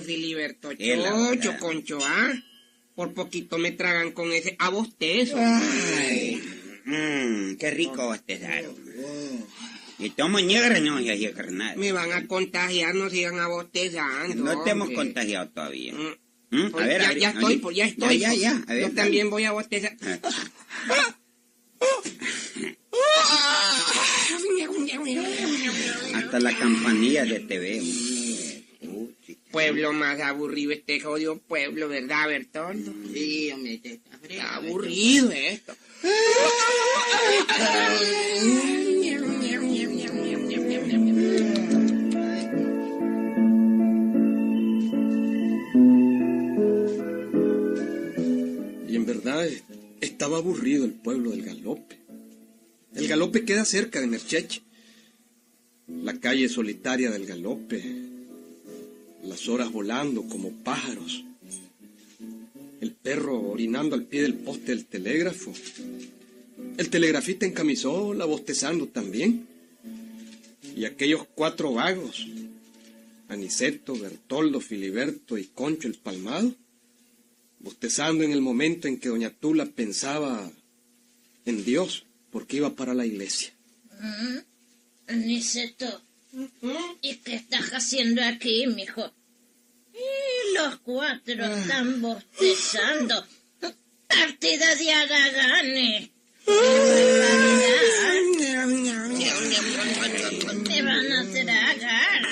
Chocho, 0.00 0.06
Filiberto, 0.06 0.72
chocho, 0.72 1.58
concho, 1.58 1.98
¿ah? 2.02 2.32
Por 2.94 3.14
poquito 3.14 3.58
me 3.58 3.72
tragan 3.72 4.12
con 4.12 4.32
ese 4.32 4.56
abostezo. 4.58 5.36
Ay, 5.38 6.42
mmm, 6.84 7.56
qué 7.56 7.70
rico 7.70 8.06
bostezaron. 8.06 8.74
Y 9.98 10.10
tomo 10.10 10.40
negra, 10.40 10.80
no, 10.80 10.98
ya 11.00 11.14
ya 11.14 11.32
carnal. 11.32 11.76
Me 11.76 11.92
van 11.92 12.12
a 12.12 12.26
contagiar, 12.26 12.94
no 12.94 13.10
sigan 13.10 13.38
abostezando. 13.38 14.42
No 14.42 14.62
te 14.62 14.70
hemos 14.70 14.90
contagiado 14.90 15.48
todavía. 15.50 15.92
Mm, 15.92 16.16
¿Mm? 16.50 16.66
A 16.66 16.70
pues 16.70 16.86
ver, 16.86 17.00
ya, 17.00 17.06
a 17.06 17.08
ver, 17.10 17.18
ya 17.20 17.28
a 17.28 17.32
estoy, 17.32 17.56
pues 17.58 17.76
ya 17.76 17.84
estoy. 17.84 18.18
Ya, 18.18 18.28
pues. 18.28 18.40
ya, 18.40 18.50
ya. 18.50 18.64
A 18.66 18.74
ver, 18.74 18.88
Yo 18.88 18.94
también 18.94 19.30
voy 19.30 19.44
a 19.44 19.52
bostezar. 19.52 19.96
Hasta 26.14 26.40
la 26.40 26.58
campanilla 26.58 27.24
de 27.24 27.40
TV. 27.40 27.82
Pueblo 29.50 29.92
más 29.92 30.20
aburrido 30.20 30.72
este 30.72 31.00
jodido 31.00 31.38
pueblo, 31.38 31.88
¿verdad, 31.88 32.28
Bertoldo? 32.28 32.92
Sí, 33.12 33.50
hombre, 33.52 33.78
te 33.78 33.92
está 33.94 34.10
Está 34.28 34.54
aburrido 34.56 35.32
esto. 35.32 35.74
Y 48.88 48.96
en 48.96 49.06
verdad 49.06 49.48
estaba 50.00 50.36
aburrido 50.38 50.84
el 50.84 50.92
pueblo 50.92 51.30
del 51.30 51.42
Galope. 51.42 51.98
El 52.94 53.08
Galope 53.08 53.44
queda 53.44 53.64
cerca 53.64 54.00
de 54.00 54.06
Mercheche. 54.06 54.62
La 55.88 56.20
calle 56.20 56.48
solitaria 56.48 57.10
del 57.10 57.26
Galope. 57.26 57.99
Las 59.40 59.48
horas 59.48 59.72
volando 59.72 60.24
como 60.24 60.50
pájaros. 60.50 61.24
El 62.82 62.92
perro 62.92 63.40
orinando 63.40 63.96
al 63.96 64.04
pie 64.04 64.20
del 64.20 64.34
poste 64.34 64.66
del 64.66 64.84
telégrafo. 64.84 65.50
El 66.76 66.90
telegrafista 66.90 67.46
en 67.46 67.52
camisola 67.52 68.26
bostezando 68.26 68.88
también. 68.88 69.46
Y 70.76 70.84
aquellos 70.84 71.26
cuatro 71.34 71.72
vagos. 71.72 72.26
Aniceto, 73.28 73.98
Bertoldo, 73.98 74.60
Filiberto 74.60 75.38
y 75.38 75.44
Concho 75.44 75.88
el 75.88 75.94
Palmado 75.94 76.54
bostezando 77.60 78.22
en 78.24 78.32
el 78.32 78.42
momento 78.42 78.88
en 78.88 78.98
que 78.98 79.08
doña 79.08 79.30
Tula 79.30 79.64
pensaba 79.64 80.50
en 81.46 81.64
Dios, 81.64 82.04
porque 82.30 82.58
iba 82.58 82.74
para 82.74 82.92
la 82.92 83.06
iglesia. 83.06 83.54
Aniceto, 85.06 86.02
¿y 87.00 87.16
qué 87.16 87.36
estás 87.36 87.70
haciendo 87.70 88.22
aquí, 88.22 88.66
mijo? 88.66 89.10
Los 90.62 90.78
cuatro 90.80 91.44
están 91.56 92.02
bostezando. 92.02 93.26
Partida 94.06 94.74
de 94.74 94.92
Araganes. 94.92 96.10
Me 100.68 100.82
van 100.82 101.12
a 101.12 101.30
tragar. 101.32 102.22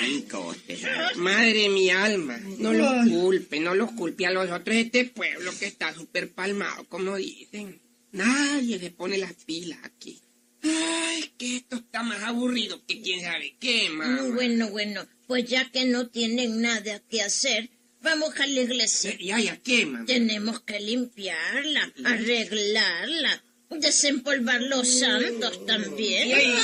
Madre 1.15 1.69
mi 1.69 1.89
alma, 1.89 2.39
no 2.59 2.73
los 2.73 3.09
culpe, 3.09 3.59
no 3.59 3.73
los 3.73 3.91
culpe 3.93 4.27
a 4.27 4.31
los 4.31 4.51
otros 4.51 4.75
de 4.75 4.81
este 4.81 5.05
pueblo 5.05 5.51
que 5.57 5.65
está 5.65 5.93
súper 5.93 6.31
palmado, 6.31 6.85
como 6.87 7.15
dicen. 7.15 7.81
Nadie 8.11 8.77
se 8.79 8.91
pone 8.91 9.17
las 9.17 9.33
pilas 9.33 9.79
aquí. 9.83 10.21
Ay, 10.61 11.31
que 11.37 11.57
esto 11.57 11.77
está 11.77 12.03
más 12.03 12.21
aburrido 12.23 12.85
que 12.85 13.01
quién 13.01 13.21
sabe 13.21 13.55
qué, 13.59 13.89
mamá. 13.89 14.21
Bueno, 14.33 14.69
bueno, 14.69 15.07
pues 15.25 15.45
ya 15.45 15.71
que 15.71 15.85
no 15.85 16.09
tienen 16.09 16.61
nada 16.61 17.01
que 17.09 17.21
hacer, 17.21 17.69
vamos 18.01 18.35
a 18.39 18.47
la 18.47 18.61
iglesia. 18.61 19.17
Ya, 19.19 19.39
ya, 19.39 19.57
¿qué, 19.57 19.85
mamá? 19.85 20.05
Tenemos 20.05 20.61
que 20.61 20.79
limpiarla, 20.79 21.91
arreglarla, 22.05 23.43
desempolvar 23.69 24.61
los 24.61 24.99
santos 24.99 25.65
también. 25.65 26.27
¿Y 26.27 26.33
ahí, 26.33 26.55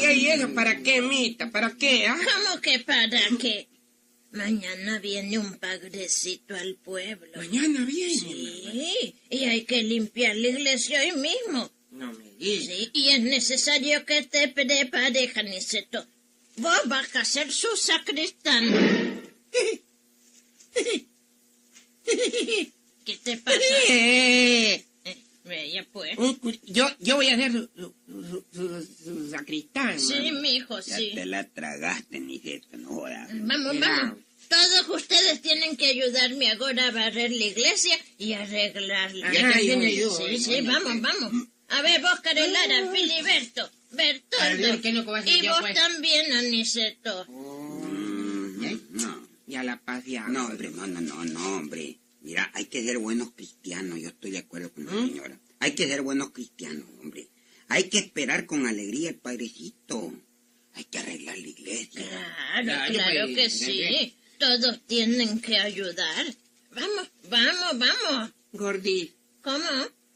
y 0.00 0.04
ahí 0.30 0.46
para 0.54 0.82
qué, 0.82 1.02
Mita? 1.02 1.50
¿Para 1.50 1.76
qué, 1.76 2.06
ah? 2.06 2.16
¿Cómo 2.16 2.60
que 2.60 2.78
para 2.80 3.20
qué? 3.38 3.68
Mañana 4.32 4.98
viene 4.98 5.38
un 5.38 5.58
padrecito 5.58 6.56
al 6.56 6.74
pueblo. 6.74 7.30
Mañana 7.36 7.84
viene. 7.84 8.18
Sí, 8.18 9.14
y 9.30 9.44
hay 9.44 9.62
que 9.62 9.82
limpiar 9.82 10.34
la 10.36 10.48
iglesia 10.48 11.00
hoy 11.00 11.12
mismo. 11.12 11.70
No 11.92 12.12
me 12.12 12.24
digas. 12.36 12.66
Sí, 12.66 12.90
y 12.92 13.10
es 13.10 13.20
necesario 13.20 14.04
que 14.04 14.22
te 14.22 14.48
prepares, 14.48 15.32
Janiceto. 15.32 16.04
Vos 16.56 16.80
vas 16.86 17.14
a 17.14 17.24
ser 17.24 17.52
su 17.52 17.76
sacristán. 17.76 19.22
¿Qué 23.04 23.16
te 23.22 23.36
pasa? 23.38 23.58
Eh, 23.88 24.84
Bella, 25.44 25.86
pues. 25.92 26.16
yo, 26.64 26.88
yo 27.00 27.16
voy 27.16 27.28
a 27.28 27.36
ser 27.36 27.52
su, 27.52 27.68
su, 27.76 27.94
su- 28.08 28.44
su- 28.54 28.88
su 29.04 29.30
sacristán. 29.30 30.00
Sí, 30.00 30.14
mamá. 30.30 30.40
mijo, 30.40 30.80
Ya 30.80 30.96
sí. 30.96 31.10
te 31.14 31.26
la 31.26 31.46
tragaste, 31.46 32.18
Niceto, 32.18 32.78
no 32.78 32.88
jodas. 32.88 33.28
Vamos, 33.30 33.78
vamos. 33.78 34.18
Todos 34.48 34.88
ustedes 35.02 35.42
tienen 35.42 35.76
que 35.76 35.86
ayudarme 35.88 36.50
ahora 36.50 36.86
a 36.88 36.90
barrer 36.92 37.30
la 37.30 37.44
iglesia 37.44 37.94
y 38.16 38.32
arreglarla. 38.32 39.30
También 39.32 39.80
yo- 39.82 39.86
ayudo, 39.86 40.26
Sí, 40.28 40.38
sí, 40.38 40.60
vamos, 40.62 40.98
vamos. 41.02 41.32
A 41.68 41.82
ver, 41.82 42.00
vos, 42.00 42.20
Carolara, 42.20 42.90
Filiberto, 42.90 43.70
Bertoldo. 43.90 44.44
Adiós, 44.66 44.78
¿qué 44.80 44.92
no 44.92 45.00
Y 45.26 45.42
yo, 45.42 45.50
vos 45.52 45.60
pues? 45.60 45.74
también, 45.74 46.32
Aniceto. 46.32 47.26
Mm, 47.28 47.53
no, 49.58 49.62
Ya 49.62 49.64
la 49.64 49.80
paz 49.84 50.04
ya. 50.04 50.26
no, 50.28 50.46
hombre, 50.46 50.70
no, 50.70 50.86
no, 50.86 51.00
no, 51.00 51.24
no, 51.24 51.56
hombre. 51.56 51.98
Mira, 52.20 52.50
hay 52.54 52.66
que 52.66 52.82
ser 52.82 52.98
buenos 52.98 53.32
cristianos, 53.32 54.00
yo 54.00 54.08
estoy 54.08 54.30
de 54.32 54.38
acuerdo 54.38 54.72
con 54.72 54.86
la 54.86 54.92
¿Mm? 54.92 55.08
señora. 55.08 55.40
Hay 55.60 55.72
que 55.72 55.86
ser 55.86 56.02
buenos 56.02 56.30
cristianos, 56.30 56.86
hombre. 57.00 57.28
Hay 57.68 57.84
que 57.88 57.98
esperar 57.98 58.46
con 58.46 58.66
alegría 58.66 59.10
al 59.10 59.16
Padrecito. 59.16 60.12
Hay 60.74 60.84
que 60.84 60.98
arreglar 60.98 61.38
la 61.38 61.46
iglesia. 61.48 62.02
Claro, 62.08 62.64
Claro, 62.64 62.94
claro 62.94 63.26
pues, 63.26 63.36
que 63.36 63.42
¿de 63.42 63.50
sí. 64.08 64.16
Todos 64.38 64.80
tienen 64.86 65.40
que 65.40 65.56
ayudar. 65.58 66.26
Vamos, 66.72 67.10
vamos, 67.30 67.78
vamos. 67.78 68.30
Gordis. 68.52 69.12
¿Cómo? 69.42 69.64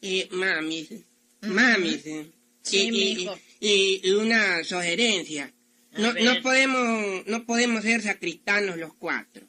Y 0.01 0.25
mami, 0.31 0.89
mami, 1.43 1.99
sí. 1.99 2.31
Sí, 2.63 3.29
y- 3.61 4.01
y 4.03 4.11
una 4.11 4.63
sugerencia. 4.65 5.53
No, 5.99 6.13
no 6.13 6.43
podemos, 6.43 7.27
no 7.27 7.45
podemos 7.45 7.83
ser 7.83 8.03
sacristanos 8.03 8.77
los 8.79 8.95
cuatro. 8.95 9.47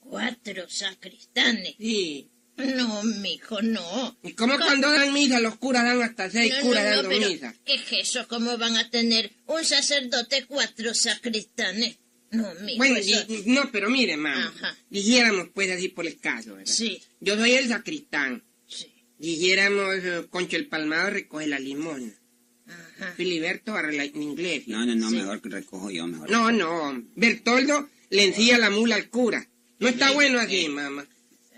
Cuatro 0.00 0.68
sacristanes. 0.68 1.74
Sí. 1.78 2.28
No, 2.56 3.02
mijo, 3.04 3.62
no. 3.62 4.18
¿Y 4.22 4.32
cómo 4.32 4.56
cuando 4.58 4.90
dan 4.90 5.14
misa 5.14 5.40
los 5.40 5.56
curas 5.56 5.82
dan 5.84 6.02
hasta 6.02 6.28
seis 6.28 6.52
No, 6.58 6.62
curas 6.62 6.84
no, 6.84 6.90
no, 6.90 6.96
dando 6.96 7.08
pero 7.08 7.28
misa? 7.30 7.54
¿qué 7.64 7.74
es 7.76 7.92
eso? 8.10 8.28
¿Cómo 8.28 8.58
van 8.58 8.76
a 8.76 8.90
tener 8.90 9.30
un 9.46 9.64
sacerdote 9.64 10.44
cuatro 10.46 10.92
sacristanes? 10.92 11.96
No, 12.32 12.52
mijo, 12.62 12.76
Bueno, 12.78 12.96
eso- 12.96 13.24
y- 13.28 13.34
y- 13.34 13.42
no, 13.46 13.70
pero 13.72 13.88
mire, 13.88 14.16
mamá. 14.18 14.48
Ajá. 14.54 14.76
Dijéramos 14.90 15.48
pues 15.54 15.70
así 15.70 15.88
por 15.88 16.06
el 16.06 16.18
caso, 16.18 16.54
¿verdad? 16.56 16.70
Sí, 16.72 17.02
Yo 17.20 17.36
soy 17.36 17.52
el 17.52 17.68
sacristán. 17.68 18.42
sí. 18.66 18.92
Dijéramos, 19.18 19.94
eh, 20.02 20.26
Concho 20.28 20.56
el 20.56 20.66
Palmado 20.66 21.10
recoge 21.10 21.46
la 21.46 21.58
limón. 21.58 22.14
Ajá. 22.98 23.12
Filiberto 23.16 23.72
barre 23.72 23.92
la 23.94 24.04
inglés. 24.04 24.68
No, 24.68 24.84
no, 24.84 24.94
no, 24.94 25.08
Sí. 25.10 25.16
mejor 25.16 25.40
que 25.40 25.48
recojo 25.48 25.90
yo, 25.90 26.06
mejor. 26.06 26.30
No, 26.30 26.50
no. 26.52 27.02
Bertoldo 27.16 27.88
le 28.10 28.24
encilla 28.24 28.58
la 28.58 28.70
mula 28.70 28.96
al 28.96 29.08
cura. 29.08 29.46
No 29.78 29.88
está 29.88 30.12
bueno 30.12 30.38
así, 30.38 30.68
mamá. 30.68 31.06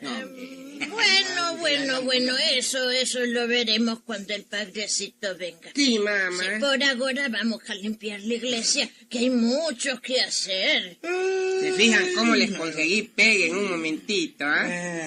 Bueno, 0.90 1.56
bueno, 1.58 2.02
bueno, 2.02 2.34
eso, 2.54 2.90
eso 2.90 3.20
lo 3.24 3.46
veremos 3.46 4.00
cuando 4.00 4.34
el 4.34 4.42
padrecito 4.44 5.36
venga. 5.36 5.70
Sí, 5.74 5.98
mamá. 5.98 6.58
por 6.60 6.82
ahora 6.82 7.28
vamos 7.28 7.62
a 7.68 7.74
limpiar 7.74 8.20
la 8.20 8.34
iglesia, 8.34 8.90
que 9.08 9.20
hay 9.20 9.30
mucho 9.30 10.00
que 10.00 10.20
hacer. 10.20 10.98
¿Se 11.02 11.72
fijan 11.74 12.14
cómo 12.14 12.34
les 12.34 12.52
conseguí 12.52 13.02
pegue 13.02 13.46
en 13.46 13.56
un 13.56 13.70
momentito, 13.70 14.44
ah? 14.44 15.06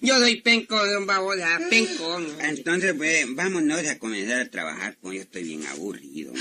Yo 0.00 0.18
doy 0.18 0.40
penco, 0.40 0.84
don 0.86 1.06
Babosa, 1.06 1.60
penco. 1.68 2.18
Entonces, 2.40 2.94
pues, 2.94 3.26
vámonos 3.34 3.86
a 3.86 3.98
comenzar 3.98 4.40
a 4.40 4.50
trabajar, 4.50 4.96
porque 5.00 5.18
yo 5.18 5.22
estoy 5.22 5.44
bien 5.44 5.66
aburrido. 5.66 6.32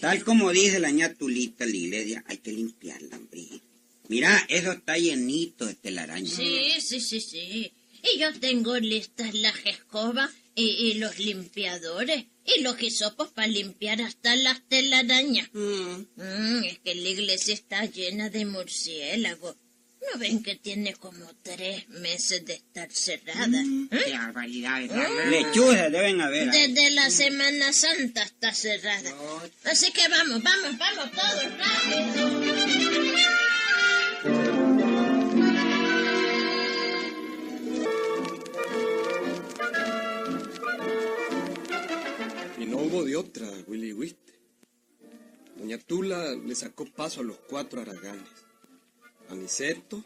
Tal 0.00 0.24
como 0.24 0.50
dice 0.50 0.80
la 0.80 0.90
ña 0.90 1.14
Tulita, 1.14 1.64
la 1.64 1.76
iglesia, 1.76 2.24
hay 2.26 2.38
que 2.38 2.52
limpiarla, 2.52 3.16
hombre. 3.16 3.62
Mira, 4.12 4.44
eso 4.48 4.72
está 4.72 4.98
llenito 4.98 5.64
de 5.64 5.74
telaraña. 5.74 6.28
Sí, 6.30 6.72
sí, 6.80 7.00
sí, 7.00 7.20
sí. 7.20 7.72
Y 8.02 8.18
yo 8.18 8.32
tengo 8.38 8.76
listas 8.78 9.32
las 9.34 9.54
escobas 9.64 10.30
y, 10.54 10.64
y 10.64 10.94
los 10.94 11.18
limpiadores 11.18 12.26
y 12.44 12.60
los 12.60 12.80
hisopos 12.82 13.28
para 13.28 13.46
limpiar 13.48 14.02
hasta 14.02 14.36
las 14.36 14.60
telarañas. 14.68 15.48
Mm. 15.54 16.04
Mm, 16.16 16.64
es 16.64 16.78
que 16.80 16.94
la 16.94 17.08
iglesia 17.08 17.54
está 17.54 17.86
llena 17.86 18.28
de 18.28 18.44
murciélagos. 18.44 19.56
¿No 20.12 20.18
ven 20.18 20.42
que 20.42 20.56
tiene 20.56 20.94
como 20.94 21.24
tres 21.42 21.88
meses 21.88 22.44
de 22.44 22.54
estar 22.54 22.90
cerrada? 22.92 23.62
¿Eh? 23.62 24.02
Qué 24.04 24.12
barbaridad, 24.12 24.80
¿verdad, 24.80 25.08
mamá? 25.08 25.24
Lechuzas 25.30 25.92
deben 25.92 26.20
haber. 26.20 26.50
ahí. 26.50 26.72
Desde 26.74 26.90
la 26.90 27.08
Semana 27.08 27.72
Santa 27.72 28.24
está 28.24 28.52
cerrada. 28.52 29.14
Así 29.64 29.92
que 29.92 30.06
vamos, 30.08 30.42
vamos, 30.42 30.76
vamos 30.76 31.10
todos 31.12 31.44
rápido. 31.56 33.41
Tula 45.92 46.34
le 46.34 46.54
sacó 46.54 46.86
paso 46.86 47.20
a 47.20 47.22
los 47.22 47.36
cuatro 47.36 47.82
araganes. 47.82 48.26
Aniceto, 49.28 50.02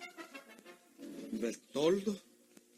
Bertoldo, 1.30 2.20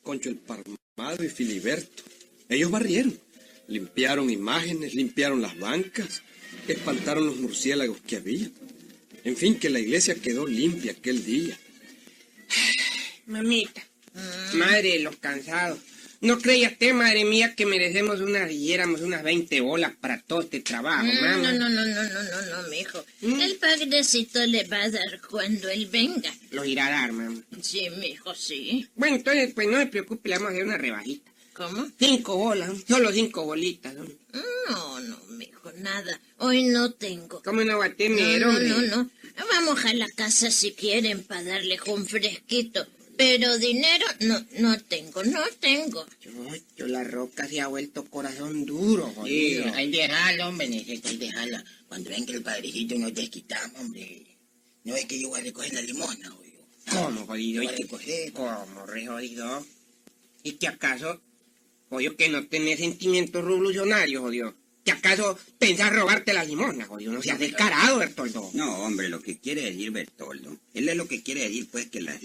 Concho 0.03 0.29
el 0.29 0.37
Parmado 0.37 1.25
y 1.25 1.31
Filiberto. 1.31 2.03
Ellos 2.51 2.71
barrieron, 2.71 3.19
limpiaron 3.67 4.29
imágenes, 4.29 4.95
limpiaron 4.95 5.41
las 5.41 5.59
bancas, 5.59 6.21
espantaron 6.69 7.25
los 7.25 7.37
murciélagos 7.37 7.99
que 8.03 8.17
había. 8.17 8.51
En 9.25 9.39
fin, 9.39 9.59
que 9.59 9.71
la 9.71 9.81
iglesia 9.81 10.15
quedó 10.15 10.47
limpia 10.47 10.93
aquel 10.93 11.25
día. 11.25 11.59
Mamita, 13.25 13.83
madre 14.53 14.99
de 14.99 14.99
los 14.99 15.17
cansados. 15.17 15.79
¿No 16.21 16.39
creía 16.39 16.69
usted, 16.71 16.93
madre 16.95 17.25
mía, 17.25 17.55
que 17.55 17.65
merecemos 17.65 18.21
unas, 18.21 18.49
diéramos 18.49 19.03
unas 19.03 19.23
20 19.23 19.61
bolas 19.61 19.93
para 20.01 20.21
todo 20.21 20.41
este 20.41 20.61
trabajo, 20.61 21.05
No, 21.05 21.13
mamá? 21.21 21.37
no, 21.37 21.53
no, 21.53 21.69
no, 21.69 21.85
no, 21.87 22.03
no, 22.03 22.23
no, 22.23 22.63
no, 22.63 22.69
mijo. 22.69 23.05
El 23.23 23.55
padrecito 23.57 24.45
le 24.47 24.65
va 24.65 24.83
a 24.83 24.91
dar 24.91 25.21
cuando 25.31 25.69
él 25.69 25.87
venga. 25.87 26.33
Los 26.51 26.67
irá 26.67 26.89
a 26.89 26.91
dar, 26.91 27.13
mamá. 27.13 27.41
Sí, 27.63 27.89
mijo, 28.01 28.35
sí. 28.35 28.89
Bueno, 28.97 29.17
entonces, 29.17 29.53
pues 29.55 29.69
no 29.69 29.79
se 29.79 29.87
preocupe, 29.87 30.29
le 30.29 30.35
vamos 30.37 30.49
a 30.49 30.53
hacer 30.55 30.65
una 30.65 30.77
rebajita. 30.79 31.31
¿Cómo? 31.53 31.87
Cinco 31.99 32.37
bolas, 32.37 32.71
solo 32.89 33.13
cinco 33.13 33.45
bolitas. 33.45 33.95
¿no? 33.95 34.05
No, 34.71 35.01
no, 35.01 35.19
mijo, 35.31 35.73
nada. 35.79 36.21
Hoy 36.39 36.65
no 36.65 36.93
tengo. 36.93 37.43
¿Cómo 37.45 37.63
no 37.63 37.79
va 37.79 37.87
a 37.87 37.89
No, 37.91 37.95
tener, 37.97 38.41
no, 38.41 38.49
hombre? 38.51 38.69
no, 38.69 38.81
no. 38.83 39.11
Vamos 39.53 39.85
a 39.85 39.95
la 39.95 40.09
casa 40.09 40.51
si 40.51 40.73
quieren 40.73 41.23
para 41.23 41.43
darles 41.45 41.81
un 41.87 42.07
fresquito. 42.07 42.87
Pero 43.19 43.59
dinero 43.59 44.07
no, 44.21 44.47
no 44.61 44.79
tengo, 44.85 45.23
no 45.25 45.43
tengo. 45.61 46.07
Yo, 46.23 46.31
yo, 46.77 46.87
la 46.87 47.03
roca 47.05 47.47
se 47.49 47.61
ha 47.61 47.67
vuelto 47.67 48.05
corazón 48.07 48.65
duro, 48.65 49.09
Sí, 49.09 49.15
jodido. 49.17 49.75
hay 49.75 49.91
que 49.91 50.03
dejarlo, 50.03 50.49
hombre, 50.49 50.69
necesito, 50.69 51.09
hay 51.09 51.17
dejarla. 51.19 51.65
Cuando 51.89 52.11
ven 52.11 52.25
que 52.25 52.33
el 52.33 52.43
padrecito 52.43 52.95
nos 52.97 53.13
desquitamos, 53.13 53.81
hombre. 53.81 54.25
No 54.85 54.95
es 54.97 55.05
que 55.07 55.21
yo 55.21 55.29
voy 55.31 55.41
a 55.41 55.43
recoger 55.43 55.75
la 55.75 55.83
limosna, 55.83 56.33
oye. 56.37 56.55
¿Cómo, 56.91 57.27
jodido? 57.27 57.63
¿Y 57.63 57.67
Yo 57.67 57.71
voy 57.71 57.73
a 57.73 57.77
qué- 57.77 57.83
recoger. 57.83 58.33
¿Cómo, 58.33 58.87
re 58.87 59.07
jodido? 59.07 59.67
¿Y 60.45 60.53
que 60.53 60.69
acaso, 60.69 61.21
jodido, 61.91 62.17
que 62.17 62.29
no 62.29 62.47
tenés 62.47 62.79
sentimientos 62.79 63.45
revolucionarios, 63.45 64.23
jodido? 64.23 64.55
¿Que 64.85 64.93
acaso 64.93 65.37
pensás 65.59 65.93
robarte 65.93 66.33
la 66.33 66.45
limosna, 66.45 66.87
jodido? 66.87 67.13
No 67.13 67.21
seas 67.21 67.39
descarado, 67.41 67.99
Bertoldo. 67.99 68.49
No, 68.55 68.79
hombre, 68.85 69.09
lo 69.11 69.21
que 69.21 69.39
quiere 69.39 69.63
decir 69.63 69.91
Bertoldo, 69.91 70.57
él 70.73 70.89
es 70.89 70.97
lo 70.97 71.07
que 71.09 71.23
quiere 71.23 71.43
decir, 71.43 71.69
pues, 71.71 71.87
que 71.89 72.01
las, 72.01 72.19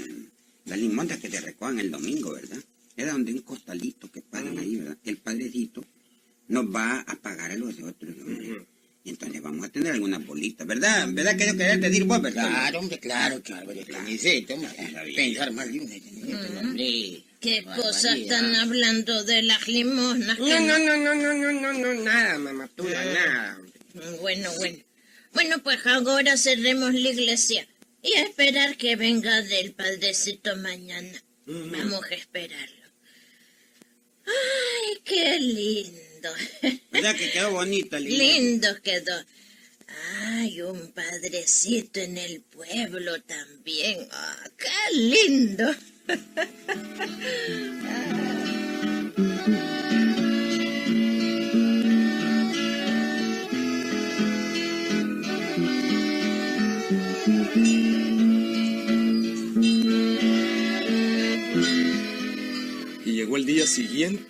las 0.66 0.78
limondas 0.80 1.20
que 1.20 1.30
te 1.30 1.40
recojan 1.42 1.80
el 1.80 1.92
domingo, 1.92 2.34
¿verdad? 2.34 2.60
Es 2.96 3.08
donde 3.12 3.34
un 3.34 3.40
costalito 3.42 4.12
que 4.12 4.22
pagan 4.22 4.58
ahí, 4.58 4.76
¿verdad? 4.78 4.98
El 5.04 5.18
padrecito 5.18 5.84
nos 6.48 6.66
va 6.66 7.00
a 7.02 7.16
pagar 7.16 7.52
a 7.52 7.56
los 7.58 7.80
otros, 7.80 8.16
hombre. 8.22 8.66
Y 9.06 9.10
entonces 9.10 9.42
vamos 9.42 9.66
a 9.66 9.70
tener 9.70 9.92
algunas 9.94 10.26
bolitas, 10.26 10.66
¿verdad? 10.66 11.10
¿Verdad 11.12 11.36
que 11.36 11.48
yo 11.48 11.52
quería 11.58 11.76
decir 11.78 12.06
vos, 12.06 12.22
Bertoldo? 12.22 12.48
Claro, 12.50 12.80
hombre, 12.80 13.00
claro, 13.00 13.42
claro, 13.42 13.74
Claro. 13.86 14.04
necesito, 14.08 14.56
pensar 15.16 15.52
más 15.52 15.68
de 15.74 15.80
una, 15.82 16.60
hombre. 16.62 17.24
¿Qué 17.42 17.66
cosas 17.76 18.16
están 18.18 18.56
hablando 18.56 19.24
de 19.26 19.42
las 19.44 19.68
limosnas? 19.68 20.40
No, 20.40 20.48
no, 20.48 20.80
no, 20.80 20.96
no, 20.98 21.16
no, 21.16 21.34
no, 21.34 21.52
no, 21.52 21.74
no, 21.74 21.94
nada, 22.06 22.40
mamá, 22.40 22.70
tú, 22.74 22.86
nada. 22.88 23.58
hombre. 23.60 24.20
Bueno, 24.22 24.50
bueno. 24.58 24.78
Bueno, 25.34 25.64
pues 25.64 25.86
ahora 25.86 26.38
cerremos 26.38 26.94
la 26.94 27.10
iglesia 27.10 27.68
y 28.04 28.14
a 28.16 28.24
esperar 28.24 28.78
que 28.78 28.96
venga 28.96 29.42
del 29.42 29.74
padrecito 29.74 30.56
mañana. 30.58 31.24
Vamos 31.46 32.04
a 32.12 32.14
esperarlo. 32.14 32.84
Ay, 34.26 34.98
qué 35.04 35.40
lindo. 35.40 36.30
¿Verdad 36.92 37.16
que 37.16 37.32
quedó 37.32 37.52
bonita 37.52 38.00
la 38.00 38.08
iglesia? 38.08 38.40
lindo 38.40 38.82
quedó. 38.82 39.24
Ay, 40.20 40.62
un 40.62 40.92
padrecito 40.92 42.00
en 42.02 42.18
el 42.18 42.42
pueblo 42.42 43.22
también. 43.22 44.08
Ah, 44.12 44.50
qué 44.58 44.96
lindo. 44.96 45.74
Y 57.26 57.30
llegó 63.06 63.38
el 63.38 63.46
día 63.46 63.66
siguiente, 63.66 64.26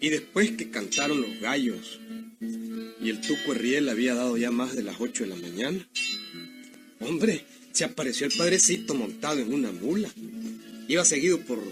y 0.00 0.08
después 0.08 0.52
que 0.52 0.70
cantaron 0.70 1.20
los 1.20 1.38
gallos, 1.40 2.00
y 2.40 3.10
el 3.10 3.20
tuco 3.20 3.52
Riel 3.52 3.90
había 3.90 4.14
dado 4.14 4.38
ya 4.38 4.50
más 4.50 4.74
de 4.74 4.82
las 4.82 4.98
ocho 4.98 5.24
de 5.24 5.30
la 5.30 5.36
mañana, 5.36 5.86
hombre, 7.00 7.44
se 7.72 7.84
apareció 7.84 8.26
el 8.26 8.32
padrecito 8.32 8.94
montado 8.94 9.40
en 9.40 9.52
una 9.52 9.70
mula. 9.70 10.08
Iba 10.88 11.04
seguido 11.04 11.40
por 11.40 11.62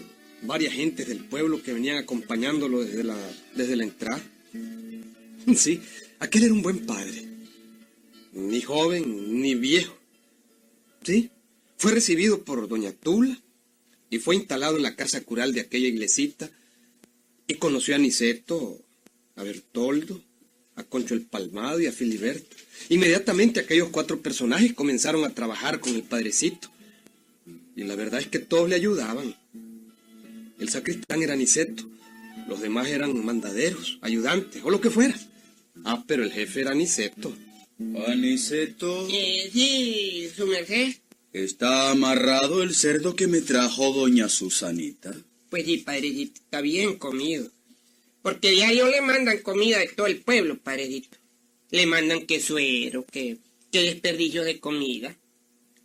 varias 0.43 0.75
gentes 0.75 1.09
del 1.09 1.25
pueblo 1.25 1.63
que 1.63 1.73
venían 1.73 1.97
acompañándolo 1.97 2.85
desde 2.85 3.03
la, 3.03 3.17
desde 3.55 3.77
la 3.77 3.85
entrada. 3.85 4.23
Sí, 5.57 5.79
aquel 6.21 6.45
era 6.45 6.55
un 6.55 6.63
buen 6.63 6.87
padre, 6.87 7.23
ni 8.33 8.63
joven 8.63 9.43
ni 9.43 9.55
viejo. 9.55 10.04
Sí, 11.05 11.31
fue 11.77 11.93
recibido 11.93 12.43
por 12.45 12.67
doña 12.67 12.93
Tula 12.93 13.39
y 14.11 14.19
fue 14.19 14.37
instalado 14.37 14.77
en 14.77 14.83
la 14.83 14.97
casa 14.97 15.21
cural 15.21 15.53
de 15.53 15.61
aquella 15.61 15.89
iglesita 15.89 16.51
y 17.47 17.55
conoció 17.55 17.95
a 17.95 17.99
Niceto, 17.99 18.81
a 19.37 19.43
Bertoldo, 19.43 20.23
a 20.77 20.85
Concho 20.85 21.15
el 21.15 21.23
Palmado 21.23 21.81
y 21.81 21.87
a 21.87 21.93
Filiberto. 21.93 22.57
Inmediatamente 22.89 23.61
aquellos 23.61 23.91
cuatro 23.91 24.21
personajes 24.23 24.73
comenzaron 24.73 25.25
a 25.25 25.35
trabajar 25.35 25.81
con 25.81 25.95
el 25.95 26.03
padrecito. 26.03 26.71
Y 27.77 27.85
la 27.85 27.97
verdad 27.97 28.21
es 28.21 28.29
que 28.29 28.39
todos 28.39 28.69
le 28.69 28.77
ayudaban. 28.77 29.37
El 30.59 30.69
sacristán 30.69 31.23
era 31.23 31.37
Niceto, 31.37 31.85
los 32.49 32.61
demás 32.61 32.89
eran 32.89 33.25
mandaderos, 33.25 33.99
ayudantes 34.01 34.63
o 34.65 34.71
lo 34.71 34.81
que 34.81 34.91
fuera. 34.91 35.19
Ah, 35.85 36.05
pero 36.07 36.23
el 36.23 36.33
jefe 36.33 36.61
era 36.61 36.75
Niceto. 36.75 37.37
Aniceto, 38.07 39.09
Eh, 39.11 39.51
sí, 39.53 40.31
su 40.35 40.47
merced. 40.47 40.95
¿está 41.33 41.91
amarrado 41.91 42.63
el 42.63 42.75
cerdo 42.75 43.17
que 43.17 43.27
me 43.27 43.41
trajo 43.41 43.93
doña 43.93 44.29
Susanita? 44.29 45.13
Pues 45.51 45.65
sí, 45.65 45.79
padrecito, 45.79 46.41
está 46.41 46.61
bien 46.61 46.97
comido. 46.97 47.51
Porque 48.23 48.51
diario 48.51 48.89
le 48.89 49.01
mandan 49.01 49.39
comida 49.39 49.79
de 49.79 49.89
todo 49.89 50.07
el 50.07 50.19
pueblo, 50.19 50.57
padrecito. 50.59 51.19
Le 51.71 51.87
mandan 51.87 52.27
que 52.27 52.41
suero, 52.41 53.05
que, 53.11 53.39
que 53.73 53.83
desperdicio 53.83 54.45
de 54.45 54.61
comida, 54.61 55.17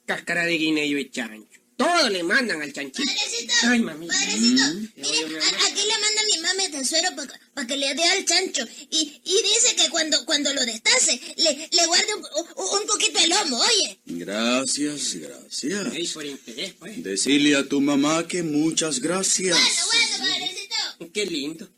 cáscara 0.05 0.45
de 0.45 0.57
guineo 0.57 0.99
y 0.99 1.09
chancho. 1.09 1.58
Todo 1.79 2.09
le 2.09 2.23
mandan 2.23 2.61
al 2.61 2.73
chanchito. 2.73 3.03
Padrecito, 3.09 3.53
Ay, 3.63 3.79
mamita. 3.79 4.13
padrecito, 4.13 4.63
Mm. 4.63 4.87
mire, 4.97 5.09
Oye, 5.09 5.25
mi 5.27 5.35
amor. 5.37 5.43
a- 5.43 5.65
aquí 5.67 5.81
le 5.87 5.97
manda 6.03 6.21
mi 6.29 6.37
mami 6.41 6.67
de 6.77 6.83
suero 6.85 7.09
para 7.53 7.67
que 7.67 7.77
le 7.77 7.95
dé 7.95 8.03
al 8.03 8.25
chancho. 8.25 8.63
Y, 8.91 9.21
y 9.23 9.35
dice 9.41 9.75
que 9.77 9.89
cuando, 9.89 10.25
cuando 10.25 10.53
lo 10.53 10.65
destace, 10.65 11.19
le, 11.37 11.69
le 11.71 11.85
guarde 11.87 12.13
un, 12.15 12.21
un- 12.23 12.81
un 12.81 12.85
poquito 12.87 13.19
el 13.19 13.29
lomo, 13.29 13.57
oye. 13.61 13.99
Gracias, 14.05 15.13
Ey, 15.15 15.19
gracias. 15.21 16.13
por 16.13 16.25
interés, 16.25 16.73
pues. 16.77 17.01
Decirle 17.01 17.55
a 17.55 17.63
tu 17.67 17.79
mamá 17.79 18.27
que 18.27 18.43
muchas 18.43 18.99
gracias. 18.99 19.57
bueno, 19.57 20.29
padrecito. 20.29 21.11
Qué 21.13 21.25
lindo. 21.25 21.69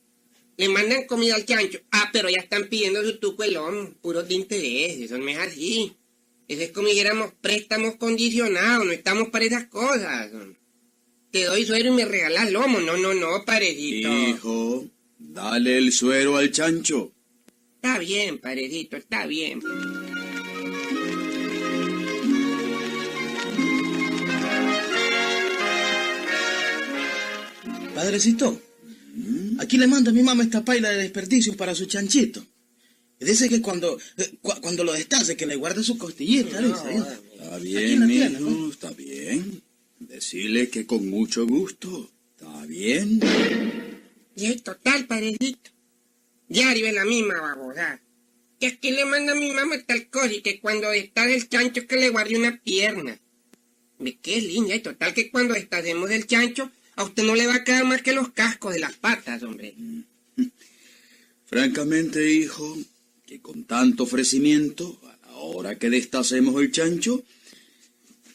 Le 0.57 0.67
mandan 0.67 1.05
comida 1.05 1.35
al 1.35 1.45
chancho. 1.45 1.79
Ah, 1.91 2.09
pero 2.11 2.27
ya 2.29 2.39
están 2.39 2.67
pidiendo 2.69 3.03
su 3.03 3.19
tuco 3.19 3.43
el 3.43 3.53
lomo. 3.53 3.93
Puros 4.01 4.27
de 4.27 4.33
interés. 4.33 4.99
Eso 5.01 5.17
no 5.19 5.29
es 5.29 5.37
así. 5.37 5.93
Eso 6.51 6.63
es 6.63 6.71
como 6.71 6.89
dijéramos 6.89 7.31
préstamos 7.39 7.95
condicionados. 7.95 8.85
No 8.85 8.91
estamos 8.91 9.29
para 9.29 9.45
esas 9.45 9.67
cosas. 9.67 10.29
Te 11.31 11.45
doy 11.45 11.63
suero 11.63 11.93
y 11.93 11.95
me 11.95 12.03
regalas 12.03 12.51
lomo. 12.51 12.81
No, 12.81 12.97
no, 12.97 13.13
no, 13.13 13.45
parecito. 13.45 14.09
Hijo, 14.09 14.85
dale 15.17 15.77
el 15.77 15.93
suero 15.93 16.35
al 16.35 16.51
chancho. 16.51 17.13
Está 17.75 17.99
bien, 17.99 18.37
parecito, 18.39 18.97
está 18.97 19.25
bien. 19.27 19.61
Padrecito, 27.95 28.61
aquí 29.57 29.77
le 29.77 29.87
mando 29.87 30.09
a 30.09 30.13
mi 30.13 30.21
mamá 30.21 30.43
esta 30.43 30.65
paila 30.65 30.89
de 30.89 30.97
desperdicio 30.97 31.55
para 31.55 31.73
su 31.73 31.85
chanchito. 31.85 32.45
Dice 33.21 33.47
que 33.49 33.61
cuando, 33.61 33.97
eh, 34.17 34.31
cu- 34.41 34.59
cuando 34.61 34.83
lo 34.83 34.93
destace, 34.93 35.37
que 35.37 35.45
le 35.45 35.55
guarde 35.55 35.83
su 35.83 35.97
costillita. 35.97 36.59
dice. 36.59 36.95
Está 36.95 37.55
Aquí 37.55 37.63
bien, 37.65 37.99
la 37.99 38.07
tiene, 38.07 38.39
¿no? 38.39 38.69
está 38.71 38.91
bien. 38.91 39.61
Decirle 39.99 40.69
que 40.69 40.85
con 40.87 41.07
mucho 41.09 41.45
gusto. 41.45 42.09
¿Está 42.35 42.65
bien? 42.65 43.19
Y 44.35 44.45
es 44.47 44.63
total, 44.63 45.05
padrecito. 45.05 45.69
Diario 46.47 46.87
es 46.87 46.93
la 46.95 47.05
misma 47.05 47.39
babosa. 47.39 48.01
Que 48.59 48.67
es 48.67 48.77
que 48.77 48.91
le 48.91 49.05
manda 49.05 49.33
a 49.33 49.35
mi 49.35 49.51
mamá 49.51 49.75
tal 49.85 50.07
cosa 50.09 50.33
y 50.33 50.41
que 50.41 50.59
cuando 50.59 50.91
está 50.91 51.25
del 51.27 51.47
chancho 51.47 51.85
que 51.87 51.95
le 51.97 52.09
guarde 52.09 52.37
una 52.37 52.59
pierna. 52.59 53.19
Ve 53.99 54.17
qué 54.21 54.41
linda, 54.41 54.73
y 54.75 54.79
total 54.79 55.13
que 55.13 55.29
cuando 55.29 55.53
estacemos 55.53 56.09
del 56.09 56.25
chancho, 56.25 56.71
a 56.95 57.03
usted 57.03 57.23
no 57.23 57.35
le 57.35 57.45
va 57.45 57.55
a 57.55 57.63
quedar 57.63 57.85
más 57.85 58.01
que 58.01 58.13
los 58.13 58.29
cascos 58.31 58.73
de 58.73 58.79
las 58.79 58.93
patas, 58.95 59.43
hombre. 59.43 59.75
Francamente, 61.45 62.31
hijo, 62.31 62.77
que 63.31 63.39
con 63.39 63.63
tanto 63.63 64.03
ofrecimiento, 64.03 64.99
a 65.05 65.27
la 65.27 65.37
hora 65.37 65.79
que 65.79 65.89
destacemos 65.89 66.61
el 66.61 66.69
chancho, 66.69 67.23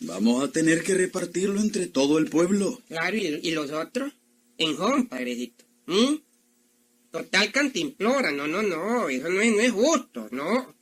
vamos 0.01 0.43
a 0.43 0.51
tener 0.51 0.83
que 0.83 0.95
repartirlo 0.95 1.61
entre 1.61 1.87
todo 1.87 2.17
el 2.17 2.31
pueblo. 2.31 2.81
Claro, 2.89 3.15
¿y, 3.15 3.41
y 3.43 3.51
los 3.51 3.71
otros? 3.73 4.15
En 4.57 4.75
home, 4.81 5.05
padrecito. 5.05 5.67
¿Mm? 5.85 6.15
Total 7.11 7.53
cantimplora, 7.53 8.33
no, 8.33 8.47
no, 8.47 8.63
no, 8.63 9.11
eso 9.11 9.29
no 9.29 9.43
es, 9.43 9.55
no 9.55 9.61
es 9.61 9.71
justo, 9.71 10.29
no. 10.31 10.75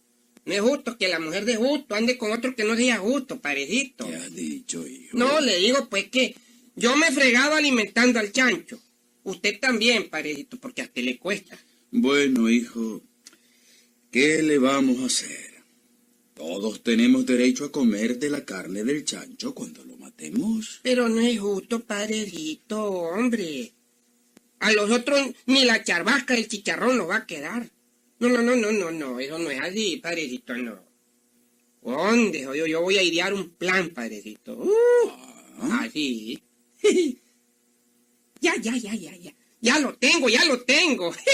No 0.44 0.54
es 0.54 0.60
justo 0.60 0.96
que 0.96 1.08
la 1.08 1.18
mujer 1.18 1.44
de 1.44 1.56
justo 1.56 1.96
ande 1.96 2.16
con 2.16 2.30
otro 2.30 2.54
que 2.54 2.62
no 2.62 2.76
sea 2.76 2.98
justo, 2.98 3.40
padrecito. 3.40 4.06
¿Qué 4.06 4.14
has 4.14 4.32
dicho, 4.32 4.86
hijo? 4.86 5.18
No, 5.18 5.40
le 5.40 5.58
digo 5.58 5.88
pues 5.90 6.08
que 6.08 6.36
yo 6.76 6.96
me 6.96 7.08
he 7.08 7.12
fregado 7.12 7.56
alimentando 7.56 8.20
al 8.20 8.30
chancho. 8.30 8.78
Usted 9.24 9.58
también, 9.58 10.08
padrecito, 10.08 10.56
porque 10.60 10.82
a 10.82 10.84
usted 10.84 11.02
le 11.02 11.18
cuesta. 11.18 11.58
Bueno, 11.90 12.48
hijo, 12.48 13.02
¿qué 14.14 14.44
le 14.44 14.58
vamos 14.58 15.00
a 15.00 15.06
hacer? 15.06 15.54
Todos 16.34 16.84
tenemos 16.84 17.26
derecho 17.26 17.64
a 17.64 17.72
comer 17.72 18.16
de 18.16 18.30
la 18.30 18.44
carne 18.44 18.84
del 18.84 19.04
chancho 19.04 19.52
cuando 19.52 19.84
lo 19.84 19.96
matemos. 19.96 20.78
Pero 20.84 21.08
no 21.08 21.18
es 21.18 21.40
justo, 21.40 21.80
padrecito, 21.80 22.80
hombre. 22.80 23.72
A 24.60 24.72
los 24.72 24.88
otros 24.92 25.20
ni 25.46 25.64
la 25.64 25.82
charbasca 25.82 26.34
del 26.34 26.46
chicharrón 26.46 26.96
lo 26.96 27.08
va 27.08 27.16
a 27.16 27.26
quedar. 27.26 27.68
No, 28.20 28.28
no, 28.28 28.40
no, 28.40 28.54
no, 28.54 28.70
no, 28.70 28.92
no, 28.92 29.18
eso 29.18 29.36
no 29.36 29.50
es 29.50 29.60
así, 29.60 29.96
padrecito, 29.96 30.56
no. 30.58 30.78
¿Dónde? 31.82 32.42
Yo, 32.42 32.66
yo 32.66 32.82
voy 32.82 32.98
a 32.98 33.02
idear 33.02 33.34
un 33.34 33.50
plan, 33.50 33.90
padrecito. 33.90 34.56
Uh, 34.56 35.10
así. 35.72 36.40
ya, 38.40 38.54
ya, 38.62 38.76
ya, 38.76 38.94
ya, 38.94 39.16
ya. 39.16 39.34
Ya 39.64 39.78
lo 39.78 39.94
tengo, 39.94 40.28
ya 40.28 40.44
lo 40.44 40.60
tengo. 40.60 41.14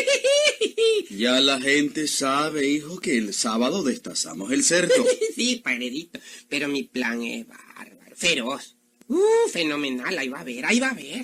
Ya 1.11 1.41
la 1.41 1.61
gente 1.61 2.07
sabe, 2.07 2.69
hijo, 2.69 3.01
que 3.01 3.19
el 3.19 3.35
sábado 3.35 3.83
destazamos 3.83 4.53
el 4.53 4.63
cerdo. 4.63 5.05
sí, 5.35 5.57
padrecito, 5.57 6.21
pero 6.49 6.69
mi 6.69 6.85
plan 6.85 7.21
es 7.23 7.47
bárbaro, 7.47 7.97
feroz. 8.15 8.77
Uh, 9.09 9.49
fenomenal, 9.51 10.17
ahí 10.17 10.29
va 10.29 10.41
a 10.41 10.45
ver, 10.45 10.65
ahí 10.65 10.79
va 10.79 10.91
a 10.91 10.95
ver. 10.95 11.23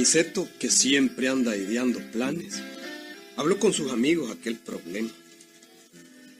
Y 0.00 0.04
Aniceto, 0.04 0.48
que 0.58 0.70
siempre 0.70 1.28
anda 1.28 1.54
ideando 1.54 2.00
planes, 2.10 2.54
habló 3.36 3.58
con 3.58 3.74
sus 3.74 3.92
amigos 3.92 4.30
aquel 4.30 4.56
problema. 4.56 5.10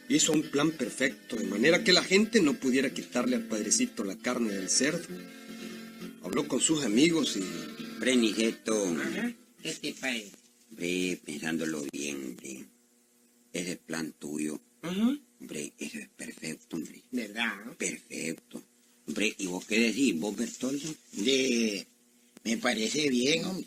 Hizo 0.09 0.33
un 0.33 0.45
plan 0.45 0.71
perfecto, 0.71 1.37
de 1.37 1.45
manera 1.45 1.85
que 1.85 1.93
la 1.93 2.02
gente 2.02 2.40
no 2.40 2.55
pudiera 2.55 2.88
quitarle 2.95 3.37
al 3.37 3.45
padrecito 3.45 4.02
la 4.02 4.17
carne 4.17 4.55
del 4.55 4.71
cerdo. 4.71 5.07
Habló 6.23 6.49
con 6.49 6.62
sus 6.62 6.85
amigos 6.85 7.37
y 7.37 7.43
Hombre, 7.97 8.17
Niceto, 8.17 8.97
Ajá, 8.99 9.31
este 9.62 9.93
padre. 9.93 10.31
hombre, 10.71 11.21
pensándolo 11.23 11.85
bien, 11.93 12.17
hombre. 12.17 12.64
Ese 13.52 13.76
plan 13.76 14.14
tuyo, 14.19 14.59
Ujú, 14.83 15.19
hombre, 15.38 15.75
eso 15.76 15.99
es 15.99 16.09
perfecto, 16.17 16.76
hombre. 16.76 17.02
¿Verdad? 17.11 17.76
Perfecto. 17.76 18.62
Hombre, 19.07 19.35
¿y 19.37 19.47
vos 19.49 19.67
qué 19.67 19.81
decís, 19.81 20.19
vos, 20.19 20.35
Bertoldo? 20.35 20.95
De... 21.12 21.87
Me 22.44 22.56
parece 22.56 23.09
bien, 23.09 23.44
hombre. 23.44 23.66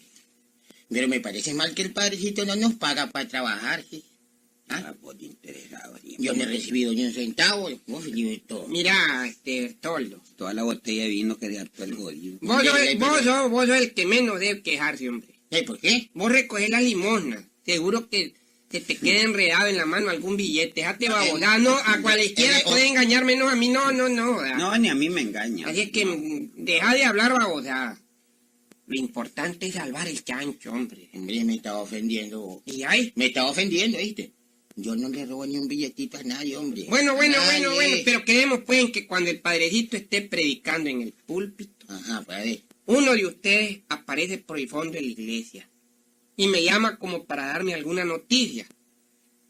Pero 0.90 1.08
me 1.08 1.20
parece 1.20 1.54
mal 1.54 1.74
que 1.74 1.82
el 1.82 1.94
padrecito 1.94 2.46
no 2.46 2.56
nos 2.56 2.76
paga 2.76 3.08
para 3.08 3.28
trabajar, 3.28 3.84
¿sí? 3.90 4.04
¿Ah? 4.70 4.84
Ah, 4.88 4.94
vos 5.02 5.16
interesado. 5.20 5.98
sí, 6.02 6.16
Yo 6.20 6.34
no 6.34 6.44
he 6.44 6.48
recibido 6.48 6.94
ni 6.94 7.06
un 7.06 7.14
centavo, 7.14 7.70
vos 7.88 8.06
todo. 8.48 8.68
Mira, 8.68 9.28
este 9.28 9.62
Bertoldo. 9.62 10.22
Toda 10.38 10.54
la 10.54 10.64
botella 10.64 11.04
de 11.04 11.10
vino 11.10 11.38
que 11.38 11.50
de 11.50 11.60
harto 11.60 11.84
el 11.84 11.96
jodido. 11.96 12.38
Vos 12.42 12.64
sos, 12.64 12.78
vos, 12.98 13.22
sos, 13.24 13.50
vos 13.50 13.68
sos 13.68 13.78
el 13.78 13.94
que 13.94 14.06
menos 14.06 14.40
debe 14.40 14.62
quejarse, 14.62 15.10
hombre. 15.10 15.30
¿Eh, 15.50 15.64
¿Por 15.64 15.80
qué? 15.80 16.10
Vos 16.14 16.32
recogés 16.32 16.70
la 16.70 16.82
limosna. 16.82 17.48
Seguro 17.66 18.10
que 18.10 18.34
se 18.72 18.82
te 18.82 18.96
queda 18.98 19.22
enredado 19.22 19.68
en 19.68 19.78
la 19.78 19.86
mano 19.86 20.10
algún 20.10 20.36
billete. 20.38 20.82
Déjate 20.82 21.10
babosar. 21.10 21.60
No, 21.60 21.76
a 21.78 22.02
cualquiera 22.02 22.58
eh, 22.58 22.64
puede 22.66 22.88
engañar 22.88 23.26
menos 23.26 23.52
a 23.52 23.56
mí. 23.56 23.70
No, 23.70 23.92
no, 23.92 24.10
no. 24.10 24.38
¿verdad? 24.38 24.58
No, 24.58 24.76
ni 24.78 24.90
a 24.90 24.96
mí 24.96 25.10
me 25.10 25.22
engaña. 25.22 25.68
Así 25.68 25.82
es 25.82 25.92
que 25.92 26.50
deja 26.56 26.94
de 26.96 27.06
hablar 27.06 27.34
babosada. 27.34 28.00
Lo 28.86 28.96
importante 29.00 29.68
es 29.68 29.76
salvar 29.76 30.08
el 30.08 30.24
chancho, 30.24 30.72
hombre. 30.72 31.10
Hombre, 31.14 31.44
me 31.46 31.56
estaba 31.56 31.80
ofendiendo. 31.80 32.62
Y 32.66 32.84
ahí. 32.84 33.14
Me 33.16 33.28
estaba 33.28 33.50
ofendiendo, 33.50 33.98
¿viste? 33.98 34.34
Yo 34.76 34.96
no 34.96 35.08
le 35.10 35.26
robo 35.26 35.46
ni 35.46 35.58
un 35.58 35.68
billetito 35.68 36.18
a 36.18 36.24
nadie, 36.24 36.58
hombre. 36.58 36.86
Bueno, 36.90 37.16
bueno, 37.16 37.38
Nadie. 37.38 37.60
bueno, 37.60 37.76
bueno. 37.76 37.98
Pero 38.04 38.26
quedemos 38.26 38.60
pues 38.66 38.80
en 38.80 38.92
que 38.92 39.06
cuando 39.08 39.30
el 39.30 39.40
padrecito 39.40 39.96
esté 39.96 40.24
predicando 40.24 40.90
en 40.90 41.02
el 41.04 41.14
púlpito, 41.14 41.86
Ajá, 41.88 42.24
padre. 42.24 42.64
uno 42.88 43.14
de 43.14 43.26
ustedes 43.28 43.82
aparece 43.88 44.40
por 44.40 44.58
el 44.58 44.68
fondo 44.68 44.94
de 44.94 45.02
la 45.02 45.08
iglesia 45.08 45.70
y 46.36 46.48
me 46.48 46.64
llama 46.64 46.98
como 46.98 47.24
para 47.26 47.46
darme 47.46 47.76
alguna 47.76 48.04
noticia. 48.04 48.68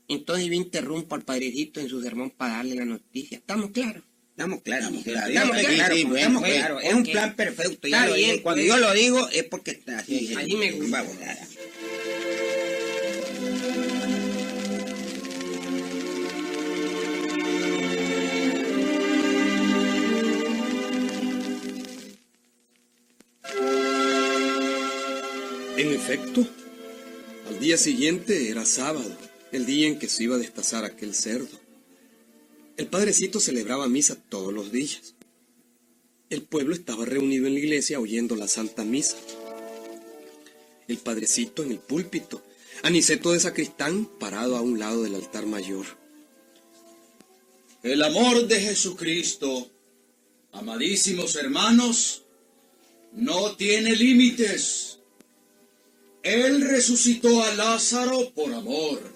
Entonces 0.09 0.47
yo 0.47 0.53
interrumpo 0.53 1.15
al 1.15 1.23
padrecito 1.23 1.79
en 1.79 1.87
su 1.87 2.01
sermón 2.01 2.29
para 2.31 2.57
darle 2.57 2.75
la 2.75 2.85
noticia. 2.85 3.37
¿Estamos 3.37 3.71
claros? 3.71 4.03
Estamos 4.35 4.61
claros, 4.63 4.85
Estamos 4.85 5.03
claros. 5.03 5.29
estamos 5.29 5.57
Sí, 5.57 5.65
claros, 5.75 5.95
sí, 5.97 6.01
estamos 6.01 6.41
bueno, 6.41 6.55
claros. 6.55 6.77
pues, 6.81 6.87
Es 6.89 6.93
un 6.95 7.03
plan 7.03 7.35
perfecto. 7.35 7.71
Está 7.73 7.87
Ya 7.89 8.05
lo 8.07 8.13
bien. 8.15 8.39
Cuando 8.41 8.61
pues. 8.61 8.67
yo 8.67 8.77
lo 8.77 8.93
digo 8.93 9.29
es 9.29 9.43
porque 9.43 9.71
está 9.71 9.99
así. 9.99 10.27
Sí, 10.27 10.55
me 10.55 10.71
gusta. 10.71 11.05
En 25.77 25.91
efecto, 25.91 26.45
al 27.49 27.59
día 27.59 27.77
siguiente 27.77 28.49
era 28.49 28.65
sábado, 28.65 29.17
el 29.51 29.65
día 29.65 29.87
en 29.87 29.97
que 29.99 30.07
se 30.07 30.23
iba 30.23 30.35
a 30.35 30.39
destazar 30.39 30.85
aquel 30.85 31.13
cerdo. 31.15 31.59
El 32.75 32.87
padrecito 32.87 33.39
celebraba 33.39 33.87
misa 33.87 34.15
todos 34.29 34.51
los 34.51 34.71
días. 34.71 35.13
El 36.29 36.41
pueblo 36.41 36.73
estaba 36.73 37.05
reunido 37.05 37.45
en 37.45 37.53
la 37.53 37.59
iglesia 37.59 37.99
oyendo 37.99 38.35
la 38.35 38.47
Santa 38.47 38.83
Misa. 38.83 39.17
El 40.87 40.97
padrecito 40.97 41.63
en 41.63 41.71
el 41.71 41.79
púlpito, 41.79 42.43
Aniceto 42.81 43.31
de 43.31 43.39
sacristán 43.39 44.05
parado 44.19 44.57
a 44.57 44.61
un 44.61 44.79
lado 44.79 45.03
del 45.03 45.15
altar 45.15 45.45
mayor. 45.45 45.85
El 47.81 48.01
amor 48.01 48.47
de 48.47 48.59
Jesucristo, 48.59 49.69
amadísimos 50.51 51.35
hermanos, 51.35 52.23
no 53.13 53.55
tiene 53.55 53.95
límites. 53.95 54.99
Él 56.23 56.61
resucitó 56.61 57.43
a 57.43 57.53
Lázaro 57.53 58.31
por 58.33 58.53
amor. 58.53 59.12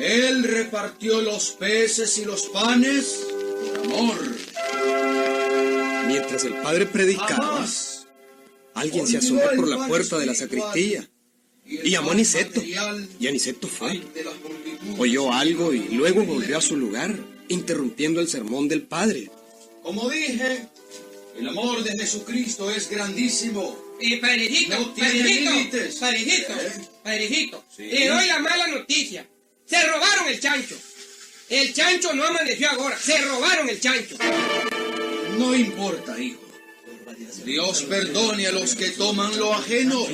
Él 0.00 0.42
repartió 0.44 1.20
los 1.20 1.50
peces 1.50 2.16
y 2.18 2.24
los 2.24 2.46
panes 2.48 3.20
por 3.84 3.84
amor. 3.84 4.36
Mientras 6.06 6.44
el 6.44 6.54
padre 6.54 6.86
predicaba, 6.86 7.36
Jamás 7.36 8.06
alguien 8.74 9.06
se 9.06 9.18
asomó 9.18 9.42
por 9.56 9.68
la 9.68 9.86
puerta 9.86 10.18
de 10.18 10.26
la 10.26 10.34
sacristía 10.34 11.08
y 11.66 11.90
llamó 11.90 12.10
a 12.10 12.12
Aniceto. 12.14 12.62
Y 13.18 13.26
Aniceto 13.26 13.68
fue. 13.68 14.00
Oyó 14.98 15.32
algo 15.32 15.72
y 15.72 15.88
luego 15.90 16.24
volvió 16.24 16.58
a 16.58 16.60
su 16.60 16.76
lugar, 16.76 17.14
interrumpiendo 17.48 18.20
el 18.20 18.28
sermón 18.28 18.68
del 18.68 18.82
padre. 18.82 19.30
Como 19.82 20.08
dije, 20.08 20.66
el 21.38 21.48
amor 21.48 21.82
de 21.84 21.96
Jesucristo 21.98 22.70
es 22.70 22.90
grandísimo. 22.90 23.78
Eh, 24.00 24.18
padrecito, 24.18 24.78
No 24.78 24.94
¿Eh? 24.96 26.88
padrecito, 27.02 27.64
Sí. 27.76 27.82
le 27.82 28.08
doy 28.08 28.26
la 28.26 28.38
mala 28.38 28.66
noticia. 28.68 29.28
Se 29.70 29.86
robaron 29.86 30.28
el 30.28 30.40
chancho. 30.40 30.76
El 31.48 31.72
chancho 31.72 32.12
no 32.14 32.24
amaneció 32.24 32.70
ahora, 32.70 32.98
se 32.98 33.18
robaron 33.22 33.68
el 33.68 33.80
chancho. 33.80 34.16
No 35.38 35.54
importa, 35.54 36.18
hijo. 36.18 36.40
Dios 37.44 37.82
perdone 37.82 38.46
a 38.48 38.52
los 38.52 38.74
que 38.74 38.90
toman 38.90 39.36
lo 39.38 39.54
ajeno. 39.54 40.06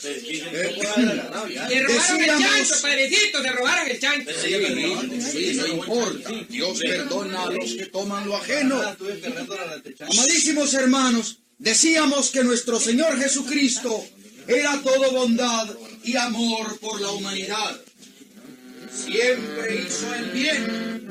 Se 0.00 1.82
robaron 1.82 2.20
el 2.20 2.28
chancho, 2.28 2.74
padrecito, 2.82 3.42
se 3.42 3.50
robaron 3.50 3.90
el 3.90 4.00
chancho. 4.00 4.30
Sí, 4.42 5.54
no 5.56 5.66
importa. 5.66 6.30
Dios 6.48 6.78
perdona 6.78 7.42
a 7.44 7.50
los 7.50 7.72
que 7.72 7.86
toman 7.86 8.26
lo 8.26 8.36
ajeno. 8.36 8.80
Amadísimos 10.00 10.74
hermanos, 10.74 11.38
decíamos 11.58 12.30
que 12.30 12.44
nuestro 12.44 12.78
Señor 12.78 13.18
Jesucristo 13.18 14.04
era 14.46 14.80
todo 14.82 15.12
bondad 15.12 15.68
y 16.04 16.16
amor 16.16 16.78
por 16.78 17.00
la 17.00 17.10
humanidad. 17.10 17.80
Siempre 19.04 19.84
hizo 19.86 20.12
el 20.12 20.30
bien. 20.30 20.98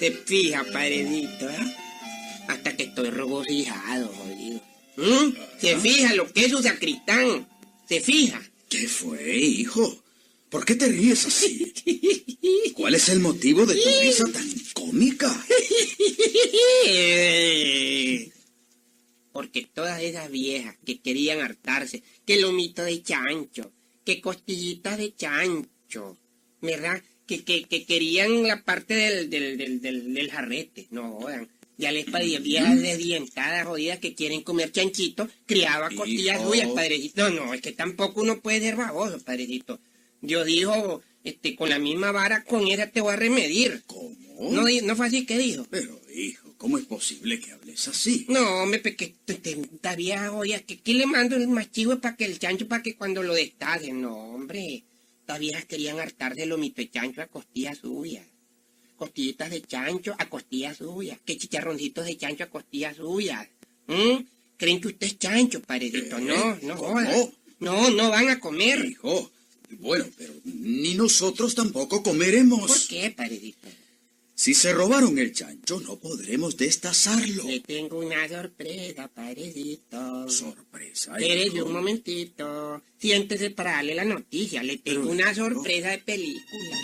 Se 0.00 0.10
fija, 0.26 0.64
padrecito, 0.72 1.48
¿eh? 1.48 1.76
Hasta 2.48 2.76
que 2.76 2.82
estoy 2.82 3.10
regocijado, 3.10 4.08
jodido. 4.08 4.60
¿Mm? 4.96 5.34
Se 5.60 5.76
fija 5.76 6.14
lo 6.14 6.30
que 6.32 6.46
es 6.46 6.52
un 6.52 6.62
sacristán. 6.62 7.46
Se 7.88 8.00
fija. 8.00 8.42
¿Qué 8.68 8.88
fue, 8.88 9.36
hijo? 9.36 10.03
¿Por 10.54 10.64
qué 10.64 10.76
te 10.76 10.86
ríes 10.86 11.26
así? 11.26 11.72
¿Cuál 12.74 12.94
es 12.94 13.08
el 13.08 13.18
motivo 13.18 13.66
de 13.66 13.74
tu 13.74 13.88
risa 14.00 14.24
tan 14.32 14.48
cómica? 14.72 15.28
Porque 19.32 19.66
todas 19.74 20.00
esas 20.00 20.30
viejas 20.30 20.76
que 20.86 21.00
querían 21.00 21.40
hartarse, 21.40 22.04
que 22.24 22.40
lomito 22.40 22.84
de 22.84 23.02
chancho, 23.02 23.72
que 24.04 24.20
costillitas 24.20 24.96
de 24.96 25.12
chancho, 25.16 26.16
¿verdad? 26.62 27.02
Que, 27.26 27.42
que, 27.42 27.64
que 27.64 27.84
querían 27.84 28.44
la 28.44 28.62
parte 28.62 28.94
del, 28.94 29.28
del, 29.30 29.58
del, 29.58 29.80
del, 29.80 30.14
del 30.14 30.30
jarrete, 30.30 30.86
no 30.92 31.18
jodan. 31.18 31.48
Ya 31.78 31.90
les 31.90 32.04
pedía 32.04 32.38
viejas 32.38 32.80
desdientadas, 32.80 33.66
jodidas, 33.66 33.98
que 33.98 34.14
quieren 34.14 34.42
comer 34.42 34.70
chanchito, 34.70 35.28
criaba 35.46 35.90
costillas 35.90 36.40
Hijo. 36.40 36.50
suyas, 36.52 36.68
padrecito. 36.68 37.28
No, 37.28 37.46
no, 37.46 37.54
es 37.54 37.60
que 37.60 37.72
tampoco 37.72 38.20
uno 38.22 38.40
puede 38.40 38.60
ser 38.60 38.76
baboso, 38.76 39.18
padrecito. 39.18 39.80
Dios 40.26 40.46
dijo, 40.46 41.02
este, 41.22 41.56
con 41.56 41.70
la 41.70 41.78
misma 41.78 42.12
vara, 42.12 42.44
con 42.44 42.66
esa 42.68 42.90
te 42.90 43.00
voy 43.00 43.12
a 43.12 43.16
remedir. 43.16 43.82
¿Cómo? 43.86 44.14
No, 44.50 44.64
no 44.82 44.96
fue 44.96 45.06
así 45.06 45.26
que 45.26 45.38
dijo. 45.38 45.66
Pero, 45.70 46.00
hijo, 46.14 46.54
¿cómo 46.56 46.78
es 46.78 46.84
posible 46.84 47.40
que 47.40 47.52
hables 47.52 47.86
así? 47.88 48.26
No, 48.28 48.62
hombre, 48.62 48.80
porque 48.80 49.14
esta 49.26 49.94
vieja 49.94 50.30
joya, 50.30 50.60
que 50.60 50.78
¿qué 50.78 50.94
le 50.94 51.06
mando 51.06 51.36
el 51.36 51.48
machivo 51.48 51.98
para 52.00 52.16
que 52.16 52.24
el 52.24 52.38
chancho, 52.38 52.66
para 52.66 52.82
que 52.82 52.96
cuando 52.96 53.22
lo 53.22 53.34
destacen? 53.34 54.00
No, 54.00 54.14
hombre, 54.14 54.84
estas 55.20 55.38
viejas 55.38 55.64
querían 55.66 56.00
hartar 56.00 56.34
de 56.34 56.46
lomito 56.46 56.82
de 56.82 56.90
chancho 56.90 57.22
a 57.22 57.26
costillas 57.26 57.78
suyas. 57.78 58.26
Costillitas 58.96 59.50
de 59.50 59.62
chancho 59.62 60.14
a 60.18 60.28
costillas 60.28 60.78
suyas. 60.78 61.18
Que 61.24 61.36
chicharroncitos 61.36 62.04
de 62.04 62.16
chancho 62.16 62.44
a 62.44 62.50
costillas 62.50 62.96
suyas. 62.96 63.48
¿Mm? 63.86 64.24
¿Creen 64.56 64.80
que 64.80 64.88
usted 64.88 65.06
es 65.06 65.18
chancho, 65.18 65.60
paredito? 65.62 66.18
No, 66.18 66.56
no 66.62 66.76
jodan. 66.76 67.08
No, 67.58 67.90
no 67.90 68.10
van 68.10 68.28
a 68.28 68.40
comer. 68.40 68.84
Hijo, 68.84 69.30
bueno, 69.78 70.06
pero 70.16 70.32
ni 70.44 70.94
nosotros 70.94 71.54
tampoco 71.54 72.02
comeremos. 72.02 72.66
¿Por 72.70 72.88
qué, 72.88 73.10
paredito? 73.10 73.68
Si 74.36 74.52
se 74.52 74.72
robaron 74.72 75.16
el 75.20 75.32
chancho, 75.32 75.78
no 75.80 75.96
podremos 75.96 76.56
destazarlo. 76.56 77.44
Le 77.44 77.60
tengo 77.60 78.00
una 78.00 78.28
sorpresa, 78.28 79.06
paredito. 79.06 80.28
Sorpresa. 80.28 81.16
Espérese 81.16 81.62
un 81.62 81.72
momentito. 81.72 82.82
Siéntese 82.98 83.50
para 83.50 83.72
darle 83.72 83.94
la 83.94 84.04
noticia. 84.04 84.62
Le 84.64 84.78
tengo 84.78 85.02
Pero, 85.02 85.12
una 85.12 85.32
sorpresa 85.34 85.90
de 85.90 85.98
película. 85.98 86.76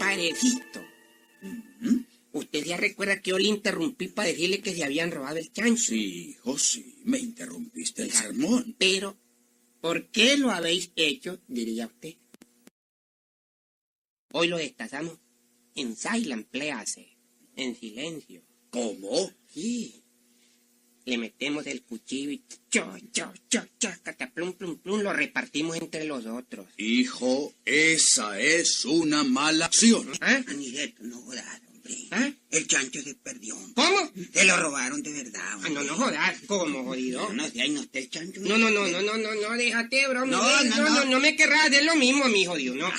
Parecito. 0.00 0.81
Ya 2.72 2.78
recuerda 2.78 3.20
que 3.20 3.32
yo 3.32 3.38
le 3.38 3.48
interrumpí 3.48 4.08
para 4.08 4.28
decirle 4.28 4.62
que 4.62 4.74
se 4.74 4.82
habían 4.82 5.10
robado 5.10 5.36
el 5.36 5.52
chancho. 5.52 5.90
Sí, 5.90 6.30
hijo, 6.30 6.56
sí, 6.56 7.02
me 7.04 7.18
interrumpiste 7.18 8.00
el 8.02 8.10
sermón. 8.10 8.74
Pero, 8.78 9.18
¿por 9.82 10.08
qué 10.08 10.38
lo 10.38 10.50
habéis 10.50 10.90
hecho? 10.96 11.38
Diría 11.48 11.84
usted. 11.84 12.14
Hoy 14.32 14.48
lo 14.48 14.56
destazamos 14.56 15.18
en 15.74 15.94
silent 15.94 16.48
place, 16.48 17.14
en 17.56 17.76
silencio. 17.76 18.42
¿Cómo? 18.70 19.30
Sí. 19.52 20.02
Le 21.04 21.18
metemos 21.18 21.66
el 21.66 21.82
cuchillo 21.82 22.30
y 22.30 22.42
cho, 22.70 22.96
cho, 23.12 23.34
cho, 23.50 23.66
cho, 23.78 23.90
cataplum, 24.02 24.54
plum, 24.54 24.78
plum, 24.78 25.02
lo 25.02 25.12
repartimos 25.12 25.76
entre 25.76 26.04
los 26.04 26.24
otros. 26.24 26.68
Hijo, 26.78 27.52
esa 27.66 28.40
es 28.40 28.86
una 28.86 29.24
mala 29.24 29.66
acción. 29.66 30.10
¿Ah? 30.22 30.42
No 31.00 31.18
hombre. 31.18 31.42
¿Ah? 32.52 32.56
El 32.56 32.66
chancho 32.66 33.00
se 33.02 33.14
perdió. 33.14 33.56
¿Cómo? 33.74 34.12
Se 34.32 34.44
lo 34.44 34.56
robaron 34.58 35.02
de 35.02 35.10
verdad, 35.12 35.40
Ah, 35.62 35.68
no, 35.70 35.82
no 35.84 35.94
jodas, 35.96 36.36
¿cómo, 36.46 36.84
jodido? 36.84 37.20
No, 37.28 37.32
no, 37.44 37.48
si 37.50 37.60
ahí 37.60 37.70
no 37.70 37.80
está 37.82 37.98
el 37.98 38.10
chancho. 38.10 38.40
No, 38.42 38.58
no, 38.58 38.68
no, 38.70 38.86
no, 38.88 39.00
no, 39.02 39.16
no, 39.16 39.34
no, 39.34 39.56
déjate, 39.56 39.96
de 39.96 40.08
broma. 40.08 40.26
No, 40.26 40.42
No, 40.42 40.64
no, 40.64 40.76
no, 40.76 40.82
no, 40.82 40.90
no. 40.90 41.10
no 41.12 41.20
me 41.20 41.34
querrás 41.36 41.66
hacer 41.68 41.84
lo 41.84 41.96
mismo 41.96 42.24
a 42.24 42.28
mí, 42.28 42.44
jodido, 42.44 42.74
no. 42.74 42.90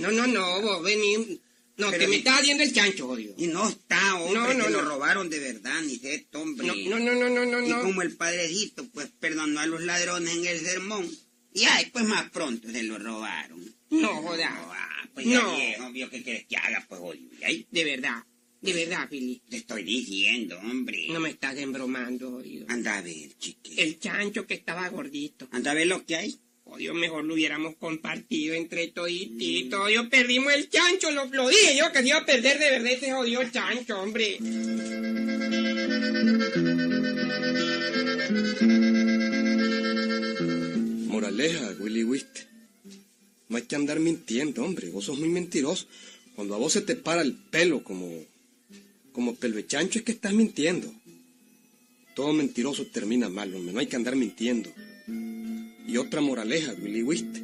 No, 0.00 0.10
no, 0.10 0.26
no, 0.26 0.62
vos 0.62 0.82
vení. 0.82 1.40
No, 1.78 1.90
Pero 1.90 2.00
que 2.00 2.08
me 2.08 2.16
estás 2.16 2.40
haciendo 2.40 2.62
el 2.62 2.72
chancho, 2.72 3.06
jodido. 3.06 3.34
Y 3.36 3.48
no 3.48 3.68
está, 3.68 4.14
hombre, 4.14 4.34
No, 4.34 4.54
no, 4.54 4.64
se 4.64 4.70
lo 4.70 4.82
no. 4.82 4.88
robaron 4.88 5.28
de 5.28 5.38
verdad, 5.40 5.76
Aniceto, 5.76 6.40
hombre. 6.40 6.66
No, 6.66 6.74
no, 6.74 6.98
no, 6.98 7.14
no, 7.14 7.28
no, 7.28 7.44
no, 7.44 7.66
Y 7.66 7.68
no. 7.68 7.82
como 7.82 8.00
el 8.00 8.16
padrecito, 8.16 8.86
pues, 8.94 9.08
perdonó 9.20 9.60
a 9.60 9.66
los 9.66 9.82
ladrones 9.82 10.34
en 10.36 10.46
el 10.46 10.58
sermón. 10.58 11.06
Y 11.52 11.64
ay, 11.64 11.90
pues 11.92 12.04
más 12.06 12.30
pronto 12.30 12.70
se 12.70 12.82
lo 12.82 12.98
robaron. 12.98 13.62
No, 13.90 14.08
jodas. 14.22 14.50
Ah, 14.54 15.06
pues 15.12 15.26
No. 15.26 15.54
viejo, 15.54 15.92
vio 15.92 16.08
que 16.08 16.22
quieres 16.22 16.46
que 16.46 16.56
haga, 16.56 16.82
pues, 16.88 16.98
jodido. 17.00 17.30
Y 17.40 17.44
ahí 17.44 17.66
De 17.70 17.84
verdad, 17.84 18.24
de 18.66 18.84
verdad, 18.84 19.08
Fili. 19.08 19.40
te 19.48 19.58
estoy 19.58 19.84
diciendo, 19.84 20.58
hombre. 20.58 21.06
No 21.08 21.20
me 21.20 21.30
estás 21.30 21.56
embromando, 21.56 22.32
jodido. 22.32 22.66
Anda 22.68 22.98
a 22.98 23.02
ver, 23.02 23.36
chique. 23.38 23.74
El 23.76 23.98
chancho 24.00 24.46
que 24.46 24.54
estaba 24.54 24.88
gordito. 24.88 25.48
Anda 25.52 25.70
a 25.70 25.74
ver 25.74 25.86
lo 25.86 26.04
que 26.04 26.16
hay. 26.16 26.36
Odio, 26.64 26.94
mejor 26.94 27.24
lo 27.24 27.34
hubiéramos 27.34 27.76
compartido 27.76 28.54
entre 28.54 28.88
todititos. 28.88 29.92
Yo 29.92 30.08
perdimos 30.10 30.52
el 30.52 30.68
chancho, 30.68 31.12
lo, 31.12 31.26
lo 31.26 31.48
dije 31.48 31.76
yo 31.78 31.92
que 31.92 32.00
se 32.00 32.08
iba 32.08 32.18
a 32.18 32.26
perder 32.26 32.58
de 32.58 32.70
verdad 32.70 32.92
ese 32.92 33.12
jodido 33.12 33.42
chancho, 33.50 34.00
hombre. 34.00 34.38
Moraleja, 41.06 41.70
Willy 41.78 42.02
Wist. 42.02 42.40
No 43.48 43.58
hay 43.58 43.62
que 43.62 43.76
andar 43.76 44.00
mintiendo, 44.00 44.64
hombre. 44.64 44.90
Vos 44.90 45.04
sos 45.04 45.18
muy 45.18 45.28
mentiroso. 45.28 45.86
Cuando 46.34 46.54
a 46.54 46.58
vos 46.58 46.72
se 46.72 46.82
te 46.82 46.96
para 46.96 47.22
el 47.22 47.32
pelo 47.32 47.82
como, 47.82 48.10
como 49.16 49.34
pelo 49.34 49.56
de 49.56 49.66
chancho 49.66 49.98
es 49.98 50.04
que 50.04 50.12
estás 50.12 50.34
mintiendo. 50.34 50.92
Todo 52.14 52.34
mentiroso 52.34 52.84
termina 52.88 53.30
mal, 53.30 53.54
hombre. 53.54 53.72
No 53.72 53.80
hay 53.80 53.86
que 53.86 53.96
andar 53.96 54.14
mintiendo. 54.14 54.70
Y 55.88 55.96
otra 55.96 56.20
moraleja, 56.20 56.74
Willy 56.74 57.02
Wist. 57.02 57.38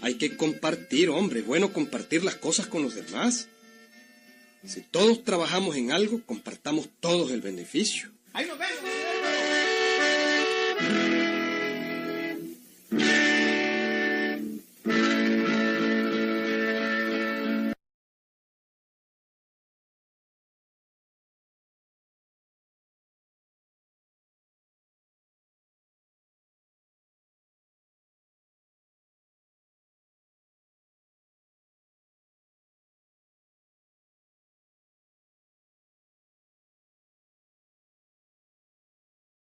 Hay 0.00 0.14
que 0.14 0.36
compartir, 0.36 1.10
hombre. 1.10 1.38
Es 1.38 1.46
bueno 1.46 1.72
compartir 1.72 2.24
las 2.24 2.34
cosas 2.34 2.66
con 2.66 2.82
los 2.82 2.96
demás. 2.96 3.46
Si 4.66 4.80
todos 4.80 5.22
trabajamos 5.22 5.76
en 5.76 5.92
algo, 5.92 6.20
compartamos 6.26 6.88
todos 6.98 7.30
el 7.30 7.42
beneficio. 7.42 8.10
Ahí 8.32 8.46
nos 8.46 8.58
vemos. 8.58 8.78